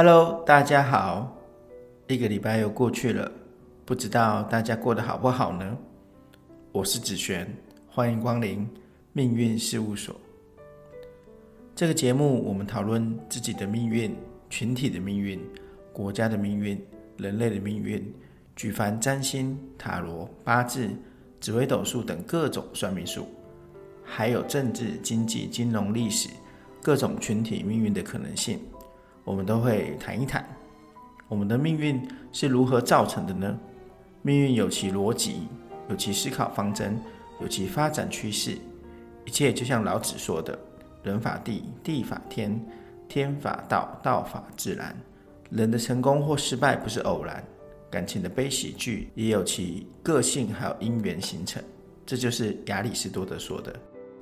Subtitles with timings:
[0.00, 1.36] Hello，大家好，
[2.06, 3.28] 一个礼拜又过去了，
[3.84, 5.76] 不知道大家过得好不好呢？
[6.70, 7.52] 我是子璇，
[7.88, 8.64] 欢迎光临
[9.12, 10.14] 命运事务所。
[11.74, 14.14] 这个节目我们讨论自己的命运、
[14.48, 15.44] 群体的命运、
[15.92, 16.80] 国家的命运、
[17.16, 18.14] 人类的命运，
[18.54, 20.88] 举凡占星、塔罗、八字、
[21.40, 23.26] 紫微斗数等各种算命术，
[24.04, 26.28] 还有政治、经济、金融、历史
[26.80, 28.60] 各种群体命运的可能性。
[29.24, 30.44] 我们都会谈一谈，
[31.28, 32.00] 我们的命运
[32.32, 33.58] 是如何造成的呢？
[34.22, 35.46] 命运有其逻辑，
[35.88, 36.98] 有其思考方针，
[37.40, 38.58] 有其发展趋势。
[39.24, 40.58] 一切就像老子说的
[41.04, 42.60] ：“人法地，地法天，
[43.08, 44.96] 天法道，道法自然。”
[45.50, 47.42] 人的成功或失败不是偶然，
[47.90, 51.62] 感情的悲喜剧也有其个性，还有因缘形成。
[52.04, 53.74] 这就是亚里士多德说的：“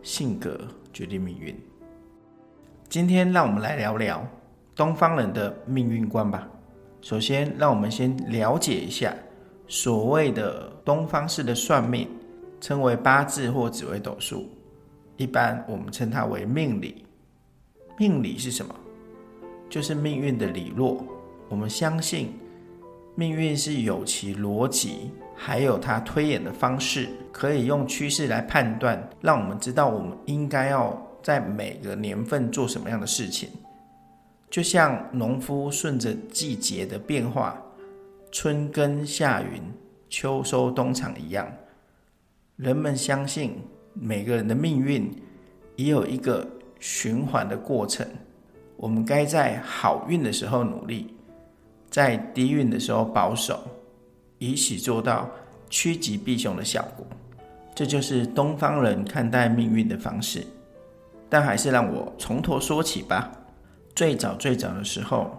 [0.03, 0.61] 性格
[0.93, 1.57] 决定命运。”
[2.89, 4.25] 今天让我们来聊聊。
[4.77, 6.47] 东方人的命运观吧。
[7.01, 9.15] 首先，让我们先了解一下
[9.67, 12.07] 所谓的东方式的算命，
[12.61, 14.47] 称为八字或紫微斗数。
[15.17, 17.07] 一般我们称它为命理。
[17.99, 18.75] 命理是什么？
[19.71, 20.95] 就是命运的理论。
[21.49, 22.35] 我们相信
[23.15, 33.49] 命运是有其逻辑，还有它推演的方式，可以用趋势来判断，让我们知道我们应该要在每个年份做什么样的事情。
[34.49, 37.61] 就像农夫顺着季节的变化，
[38.31, 39.61] 春耕夏耘，
[40.09, 41.51] 秋收冬藏一样，
[42.57, 43.59] 人们相信
[43.93, 45.11] 每个人的命运
[45.75, 46.47] 也有一个
[46.79, 48.07] 循环的过程。
[48.77, 51.15] 我们该在好运的时候努力，
[51.91, 53.63] 在低运的时候保守，
[54.39, 55.29] 以此做到
[55.69, 57.07] 趋吉避凶的效果。
[57.75, 60.47] 这就是东方人看待命运的方式。
[61.29, 63.33] 但还是让我从头说起吧。
[63.97, 65.31] 最早最早的时候，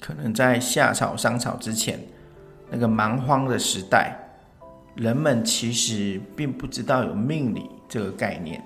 [0.00, 2.00] 可能在夏朝、商朝之前，
[2.70, 4.16] 那个蛮荒的时代，
[4.94, 8.64] 人们其实并不知道有命理这个概念。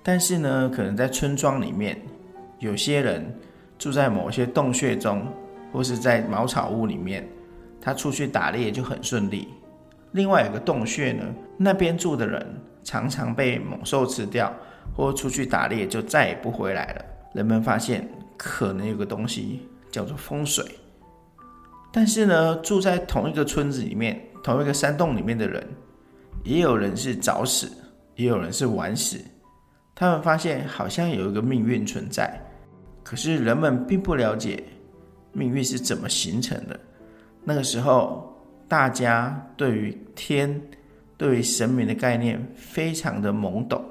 [0.00, 2.00] 但是呢，可能在村庄里面，
[2.60, 3.36] 有些人
[3.80, 5.26] 住在某些洞穴中，
[5.72, 7.28] 或是在茅草屋里面，
[7.80, 9.48] 他出去打猎就很顺利。
[10.12, 11.24] 另外有个洞穴呢，
[11.56, 12.46] 那边住的人
[12.84, 14.54] 常常被猛兽吃掉，
[14.96, 17.04] 或出去打猎就再也不回来了。
[17.34, 18.08] 人们发现。
[18.44, 19.60] 可能有个东西
[19.92, 20.64] 叫做风水，
[21.92, 25.64] 但是呢，住在同一个村子里面、同一个山洞里面的人，
[26.42, 27.70] 也有人是早死，
[28.16, 29.16] 也有人是晚死。
[29.94, 32.36] 他们发现好像有一个命运存在，
[33.04, 34.60] 可是人们并不了解
[35.32, 36.80] 命运是怎么形成的。
[37.44, 38.36] 那个时候，
[38.66, 40.60] 大家对于天、
[41.16, 43.84] 对于神明的概念非常的懵懂，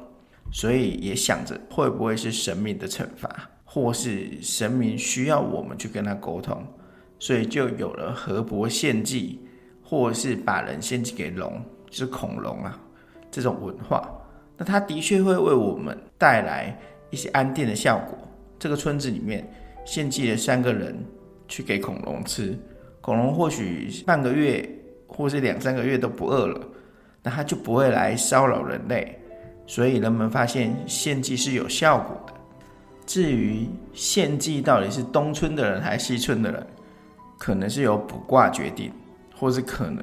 [0.52, 3.50] 所以也想着会不会是神明的惩罚。
[3.74, 6.62] 或是神明需要我们去跟他沟通，
[7.18, 9.40] 所以就有了河伯献祭，
[9.82, 12.78] 或是把人献祭给龙，就是恐龙啊
[13.32, 14.12] 这种文化。
[14.58, 16.78] 那它的确会为我们带来
[17.12, 18.18] 一些安定的效果。
[18.60, 19.50] 这个村子里面
[19.86, 20.94] 献祭了三个人
[21.48, 22.60] 去给恐龙吃，
[23.00, 24.70] 恐龙或许半个月
[25.08, 26.60] 或是两三个月都不饿了，
[27.24, 29.18] 那它就不会来骚扰人类。
[29.66, 32.34] 所以人们发现献祭是有效果的。
[33.12, 36.66] 至于献祭到底是东村的人还是西村的人，
[37.38, 38.90] 可能是由卜卦决定，
[39.36, 40.02] 或是可能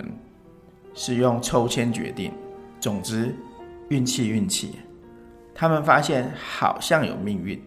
[0.92, 2.30] 是用抽签决定。
[2.78, 3.34] 总之，
[3.88, 4.80] 运气运气。
[5.54, 7.58] 他们发现好像有命运，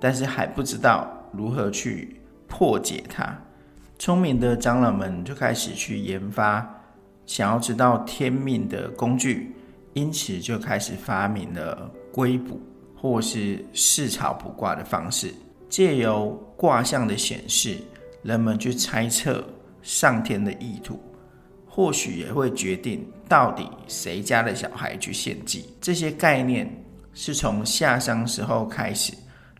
[0.00, 3.38] 但是还不知道如何去破解它。
[3.98, 6.66] 聪明的长老们就开始去研发，
[7.26, 9.54] 想要知道天命的工具，
[9.92, 12.58] 因此就开始发明了龟卜。
[13.00, 15.32] 或是视草卜卦的方式，
[15.68, 17.76] 借由卦象的显示，
[18.22, 19.44] 人们去猜测
[19.82, 21.00] 上天的意图，
[21.66, 25.64] 或许也会决定到底谁家的小孩去献祭。
[25.80, 26.68] 这些概念
[27.14, 29.12] 是从夏商时候开始，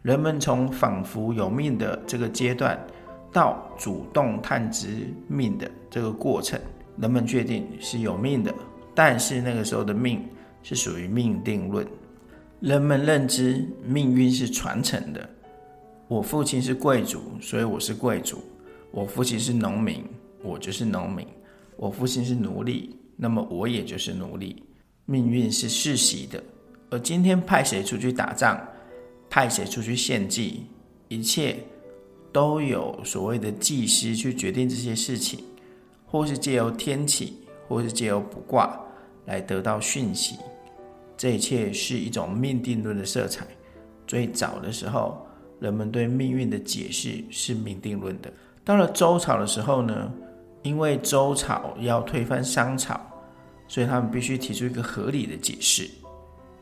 [0.02, 2.76] 人们从仿佛有命的这个阶段，
[3.32, 6.58] 到主动探知命的这个过程，
[6.96, 8.52] 人们确定是有命的，
[8.96, 10.26] 但是那个时候的命
[10.64, 11.86] 是属于命定论。
[12.60, 15.28] 人们认知命运是传承的。
[16.08, 18.38] 我父亲是贵族，所以我是贵族；
[18.90, 20.04] 我父亲是农民，
[20.42, 21.24] 我就是农民；
[21.76, 24.64] 我父亲是奴隶，那么我也就是奴隶。
[25.04, 26.42] 命运是世袭的，
[26.90, 28.60] 而今天派谁出去打仗，
[29.30, 30.64] 派谁出去献祭，
[31.06, 31.58] 一切
[32.32, 35.44] 都有所谓的祭师去决定这些事情，
[36.06, 37.34] 或是借由天启，
[37.68, 38.78] 或是借由卜卦
[39.26, 40.36] 来得到讯息。
[41.18, 43.44] 这一切是一种命定论的色彩。
[44.06, 45.26] 最早的时候，
[45.60, 48.32] 人们对命运的解释是命定论的，
[48.64, 50.10] 到了周朝的时候呢，
[50.62, 52.98] 因为周朝要推翻商朝，
[53.66, 55.90] 所以他们必须提出一个合理的解释，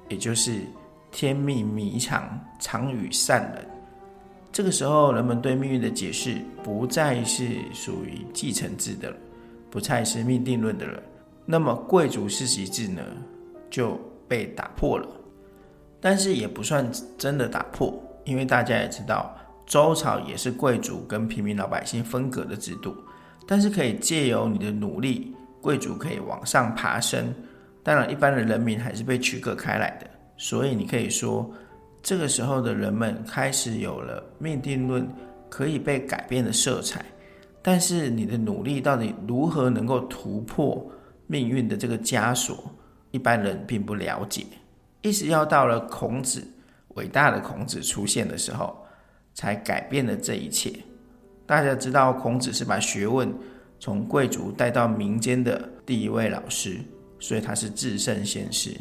[0.09, 0.63] 也就是
[1.13, 3.67] “天命迷常，常与善人”。
[4.51, 9.17] 这个时候，人们对命运的解释不再是属于继承制的了，
[9.71, 11.03] 不再是命定论的了。
[11.45, 13.03] 那么，贵族世袭制呢，
[13.71, 15.07] 就被打破了。
[16.01, 16.89] 但是也不算
[17.19, 19.37] 真的打破，因为大家也知道，
[19.67, 22.95] 周朝也是贵族跟平民老百姓分隔的制度。
[23.47, 27.33] 但是可以借由你的努力，贵族可以往上爬升，
[27.83, 30.07] 当然一般的人民还是被区隔开来的。
[30.37, 31.51] 所以你可以说，
[32.03, 35.09] 这个时候的人们开始有了命定论
[35.49, 37.05] 可以被改变的色彩。
[37.63, 40.85] 但是你的努力到底如何能够突破
[41.27, 42.71] 命运的这个枷锁，
[43.17, 44.45] 一般人并不了解。
[45.01, 46.47] 一直要到了孔子，
[46.97, 48.77] 伟大的孔子出现的时候，
[49.33, 50.71] 才改变了这一切。
[51.47, 53.33] 大家知道，孔子是把学问
[53.81, 56.79] 从贵族带到民间的第一位老师，
[57.19, 58.77] 所以他是至圣先师。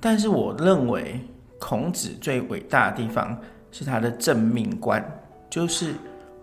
[0.00, 1.20] 但是，我认为
[1.58, 3.36] 孔子最伟大的地方
[3.72, 5.04] 是他的正命观，
[5.50, 5.94] 就是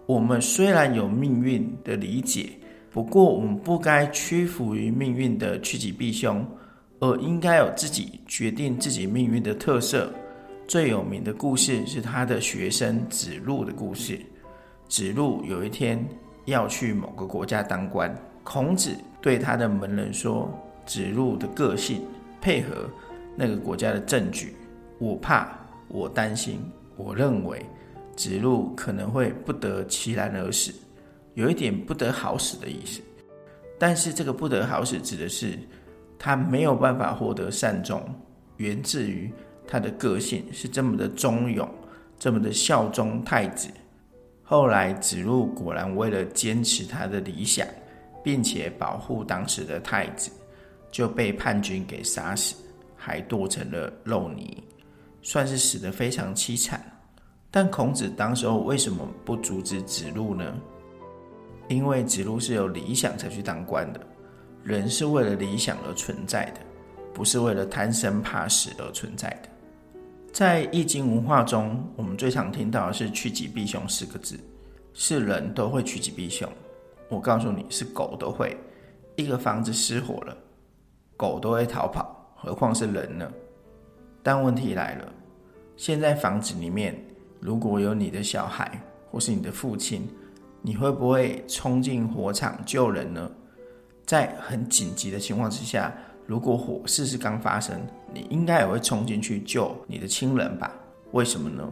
[0.06, 2.50] 我们虽然有命运的理解，
[2.91, 6.45] 不过我们不该屈服于命运的趋吉避凶。
[7.00, 10.12] 而应该有自己决定自己命运的特色。
[10.68, 14.19] 最有名的故事是他的学生子路的故事。
[14.88, 16.06] 子路有一天
[16.46, 20.51] 要去某个国家当官，孔子对他的门人说
[20.86, 22.04] ：“子路的个性
[22.40, 22.90] 配合
[23.36, 24.54] 那个国家的政局，
[25.00, 25.57] 我怕，
[25.88, 26.60] 我担心，
[26.98, 27.66] 我认为
[28.16, 30.72] 子路可能会不得其然而死，
[31.34, 33.01] 有一点不得好死的意思。
[33.80, 35.57] 但是这个不得好死指的是。”
[36.19, 38.04] 他没有办法获得善终，
[38.57, 39.31] 源自于
[39.66, 41.68] 他的个性是这么的忠勇，
[42.19, 43.69] 这么的效忠太子。
[44.44, 47.66] 后来子路果然为了坚持他的理想，
[48.24, 50.30] 并且保护当时的太子，
[50.92, 52.56] 就被叛军给杀死，
[52.98, 54.62] 还剁成了肉泥，
[55.22, 56.83] 算是死得非常凄惨。
[57.51, 60.54] 但孔子当时候为什么不阻止子路呢？
[61.68, 64.00] 因为子路是有理想才去当官的。
[64.63, 66.59] 人是为了理想而存在的，
[67.13, 69.50] 不是为了贪生怕死而存在的。
[70.31, 74.39] 在易经文化中，我们最常听到的是“趋吉避凶”四个字，
[74.94, 76.47] 是人都会趋吉避凶。
[77.07, 78.56] 我告诉你是狗都会，
[79.15, 80.38] 一个房子失火了，
[81.17, 83.31] 狗都会逃跑，何况是人呢？
[84.21, 85.12] 但问题来了，
[85.75, 86.95] 现在房子里面
[87.39, 88.79] 如果有你的小孩
[89.09, 90.07] 或是你的父亲，
[90.62, 93.31] 你会不会冲进火场救人呢？
[94.09, 95.94] 在很紧急的情况之下，
[96.25, 97.79] 如果火势是刚发生，
[98.11, 100.73] 你应该也会冲进去救你的亲人吧？
[101.11, 101.63] 为什么呢？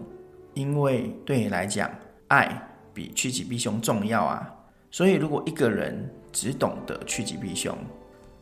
[0.54, 1.90] 因为对你来讲，
[2.28, 2.62] 爱
[2.94, 4.54] 比趋吉避凶重要啊。
[4.92, 7.76] 所以，如果一个人只懂得趋吉避凶，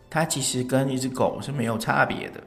[0.09, 2.43] 他其实跟一只狗是没有差别的。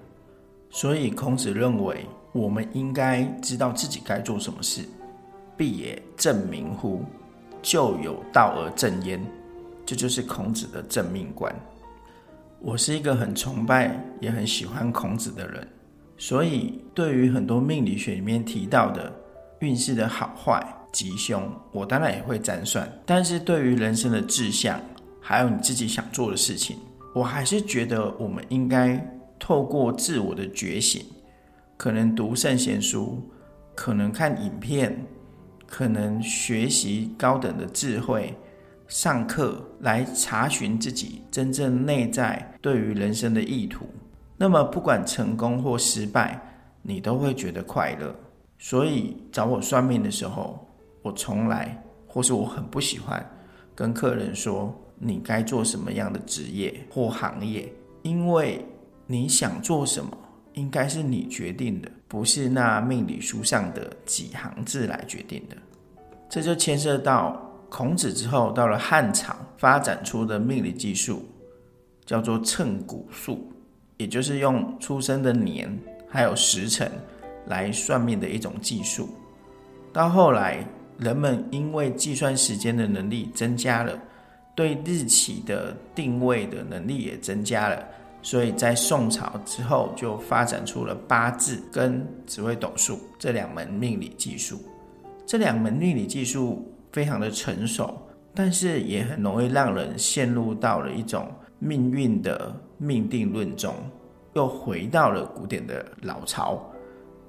[0.68, 4.86] 所以，孔子认为我们应该知道自己该做什么事。
[5.56, 7.06] 必也正明乎？
[7.62, 9.18] 就有道而正焉。
[9.88, 11.50] 这就是孔子的正命观。
[12.60, 15.66] 我是一个很崇拜也很喜欢孔子的人，
[16.18, 19.10] 所以对于很多命理学里面提到的
[19.60, 20.62] 运势的好坏、
[20.92, 22.86] 吉凶，我当然也会占算。
[23.06, 24.78] 但是对于人生的志向，
[25.22, 26.76] 还有你自己想做的事情，
[27.14, 29.02] 我还是觉得我们应该
[29.38, 31.02] 透过自我的觉醒，
[31.78, 33.26] 可能读圣贤书，
[33.74, 35.02] 可能看影片，
[35.66, 38.36] 可能学习高等的智慧。
[38.88, 43.84] 上课来查询自己真正内在对于人生的意图，
[44.38, 46.40] 那么不管成功或失败，
[46.80, 48.14] 你都会觉得快乐。
[48.58, 50.66] 所以找我算命的时候，
[51.02, 53.24] 我从来或是我很不喜欢
[53.74, 58.64] 跟客人说你该做什么样的职业或行业，因为
[59.06, 60.10] 你想做什么
[60.54, 65.56] 应该是你决定的，不是那命理书上的几行字来决定的。
[66.30, 67.44] 这就牵涉到。
[67.70, 71.22] 孔子之后，到了汉朝，发展出的命理技术
[72.06, 73.52] 叫做称骨术，
[73.98, 76.90] 也就是用出生的年还有时辰
[77.46, 79.10] 来算命的一种技术。
[79.92, 80.66] 到后来，
[80.98, 84.00] 人们因为计算时间的能力增加了，
[84.54, 87.84] 对日期的定位的能力也增加了，
[88.22, 94.58] 所以在宋朝之后就发展出了八字跟紫微斗数这两门命理技术。
[95.26, 96.66] 这两门命理技术。
[96.92, 97.96] 非常的成熟，
[98.34, 101.28] 但是也很容易让人陷入到了一种
[101.58, 103.74] 命运的命定论中，
[104.34, 106.60] 又回到了古典的老巢，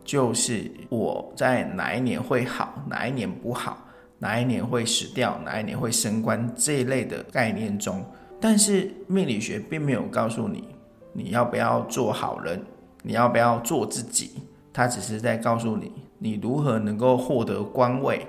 [0.03, 3.77] 就是我在哪一年会好，哪一年不好，
[4.17, 8.03] 哪一年会死掉，哪一年会升官这一类的概念中。
[8.39, 10.63] 但是命理学并没有告诉你
[11.11, 12.61] 你要不要做好人，
[13.03, 18.25] 你要不要做自己，它只是在告诉你你如何能够获得官位。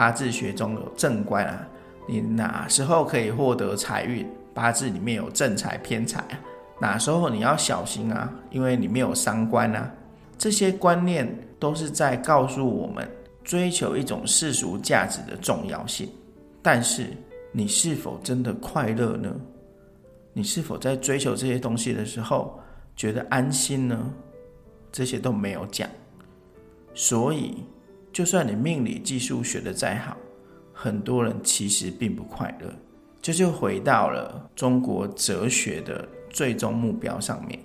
[0.00, 1.68] 八字学中有正官啊，
[2.08, 4.26] 你哪时候可以获得财运？
[4.54, 6.40] 八字里面有正财偏财啊，
[6.80, 8.32] 哪时候你要小心啊？
[8.50, 9.92] 因为里面有伤官啊。
[10.38, 13.06] 这些观念都是在告诉我们
[13.44, 16.08] 追求一种世俗价值的重要性。
[16.62, 17.08] 但是
[17.52, 19.30] 你是否真的快乐呢？
[20.32, 22.58] 你是否在追求这些东西的时候
[22.96, 24.10] 觉得安心呢？
[24.90, 25.86] 这些都没有讲。
[26.94, 27.58] 所以，
[28.12, 30.16] 就算你命理技术学的再好，
[30.72, 32.72] 很多人其实并不快乐。
[33.22, 37.58] 这就回到了中国哲学的最终目标上面。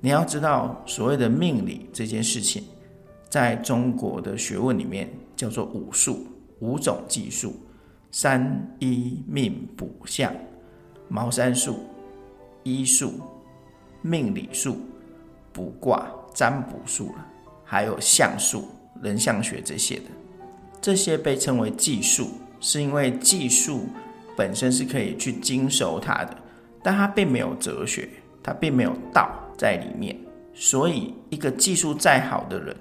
[0.00, 2.64] 你要知道，所谓的命理这件事情，
[3.28, 6.26] 在中国的学问里面叫做五术，
[6.60, 7.54] 五种技术：
[8.10, 10.34] 三一命卜相、
[11.08, 11.80] 茅山术、
[12.62, 13.20] 医术、
[14.02, 14.76] 命理术、
[15.52, 17.26] 卜卦、占卜术了，
[17.64, 18.68] 还有相术、
[19.02, 20.04] 人像学这些的。
[20.80, 23.86] 这些被称为技术，是因为技术。
[24.36, 26.36] 本身是可以去经手它的，
[26.80, 28.08] 但它并没有哲学，
[28.40, 30.16] 它并没有道在里面。
[30.54, 32.76] 所以，一个技术再好的人，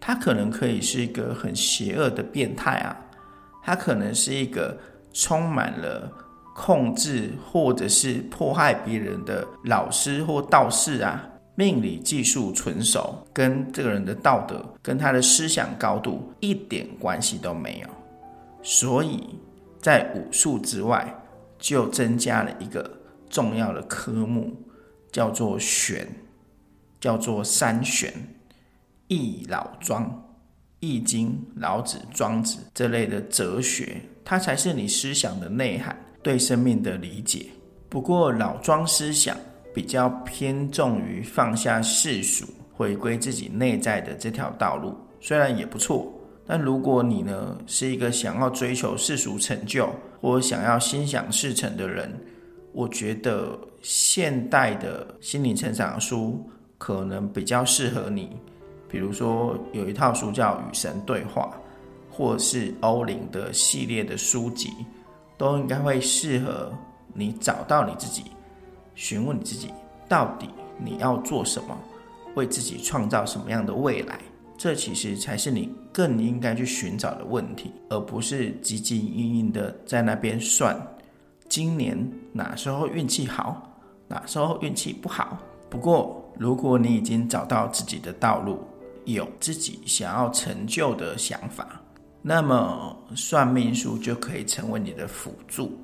[0.00, 2.96] 他可能可以是一个很邪恶的变态啊，
[3.62, 4.76] 他可能是一个
[5.12, 6.10] 充满了
[6.56, 11.24] 控制或者是迫害别人的老师或道士啊。
[11.56, 17.88] 命理技术纯熟，跟这个人的道德跟他的思想高度一点关系都没有。
[18.62, 19.24] 所以。
[19.78, 21.14] 在武术之外，
[21.60, 22.90] 就增加了一个
[23.30, 24.52] 重要的科目，
[25.12, 26.08] 叫做玄，
[27.00, 28.12] 叫做三玄，
[29.06, 30.24] 易、老、庄、
[30.80, 37.46] 易经、老子、庄子这类的哲学，它才是你思想的内涵，对生命的理解。
[37.88, 39.36] 不过老庄思想
[39.76, 46.10] 比较偏重于放下世俗，回归自己内在的这条道路，虽然也不错。
[46.46, 49.86] 但如果你呢是一个想要追求世俗成就
[50.18, 52.10] 或想要心想事成的人，
[52.72, 56.42] 我觉得现代的心灵成长书
[56.78, 58.34] 可能比较适合你。
[58.88, 61.54] 比如说有一套书叫《与神对话》，
[62.16, 64.70] 或是欧林的系列的书籍，
[65.36, 66.72] 都应该会适合
[67.12, 68.22] 你找到你自己，
[68.96, 69.70] 询问你自己
[70.08, 71.78] 到底你要做什么，
[72.34, 74.18] 为自己创造什么样的未来。
[74.58, 80.74] 这其实才是你更应该去寻找的问题，而不是汲汲营营的在那边算
[81.48, 81.96] 今年
[82.32, 85.38] 哪时候运气好，哪时候运气不好。
[85.68, 88.60] 不过，如果你已经找到自己的道路，
[89.04, 91.80] 有自己想要成就的想法，
[92.22, 95.78] 那么算命术就可以成为你的辅助，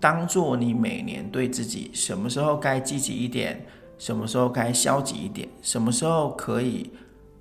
[0.00, 3.64] 当做你每年对自己什么时候该积极一点，
[3.98, 6.90] 什么时候该消极一点，什么时候可以。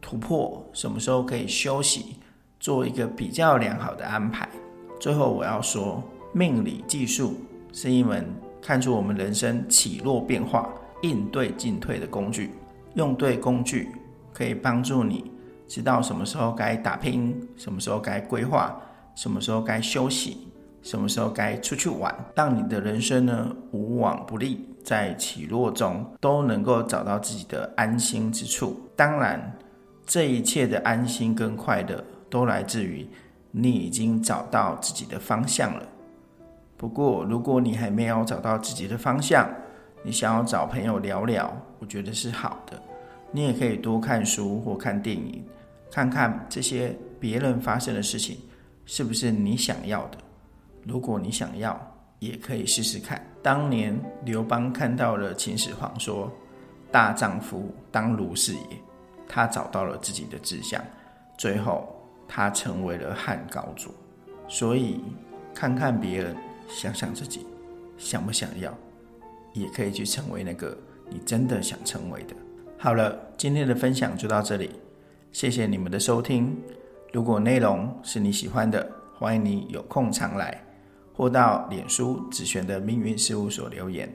[0.02, 2.16] 突破什么时候可以休息，
[2.58, 4.48] 做一个比较良好的安排。
[4.98, 6.02] 最后我要说，
[6.32, 7.36] 命理技术
[7.74, 8.26] 是一门
[8.62, 10.70] 看出我们人生起落变化、
[11.02, 12.52] 应对进退的工具。
[12.96, 13.90] 用对工具，
[14.34, 15.30] 可以帮助你
[15.68, 18.82] 知道什么时候该打拼，什么时候该规划，
[19.16, 20.48] 什么时候该休息，
[20.82, 28.80] 什么时候该出去玩，让你的人生呢无往不利，在起落中都能够找到自己的安心之处。
[28.96, 29.52] 当然。
[30.12, 33.08] 这一切的安心跟快乐，都来自于
[33.52, 35.84] 你已经找到自己的方向了。
[36.76, 39.48] 不过，如果你还没有找到自己的方向，
[40.02, 42.82] 你想要找朋友聊聊，我觉得是好的。
[43.32, 45.46] 你也可以多看书或看电影，
[45.92, 48.36] 看看这些别人发生的事情
[48.88, 50.18] 是不是你想要的。
[50.90, 51.80] 如果你想要，
[52.18, 53.24] 也可以试试看。
[53.44, 56.32] 当年刘邦看到了秦始皇，说
[56.92, 58.62] ：“大丈夫当如是也。”
[59.30, 60.84] 他找到了自己的志向，
[61.38, 61.96] 最后
[62.28, 63.94] 他成为了汉高祖。
[64.48, 65.00] 所以，
[65.54, 66.36] 看看别人，
[66.68, 67.46] 想想自己，
[67.96, 68.76] 想不想要，
[69.54, 70.76] 也可以去成为那个
[71.08, 72.36] 你真的想成为的。
[72.80, 74.72] 好了，今天的分享就到这里，
[75.32, 76.60] 谢谢你们的收听。
[77.14, 80.60] 如果内容是你喜欢的，欢迎你有空常来，
[81.20, 84.12] 或到脸书子璇的命运事务所留言。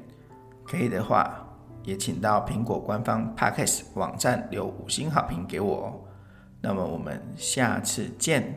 [0.65, 1.45] 可以的话。
[1.85, 6.01] 也请到苹果官方 Podcast 网站留五星好评给我哦。
[6.61, 8.57] 那么我们下次见。